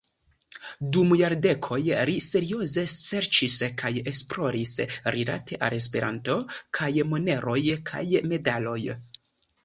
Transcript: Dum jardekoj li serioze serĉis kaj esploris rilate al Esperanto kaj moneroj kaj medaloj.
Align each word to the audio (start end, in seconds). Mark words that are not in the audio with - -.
Dum 0.95 1.11
jardekoj 1.17 1.75
li 2.09 2.13
serioze 2.27 2.85
serĉis 2.93 3.57
kaj 3.81 3.91
esploris 4.11 4.73
rilate 5.17 5.59
al 5.67 5.75
Esperanto 5.81 6.39
kaj 6.79 6.89
moneroj 7.11 7.59
kaj 7.91 8.03
medaloj. 8.33 8.79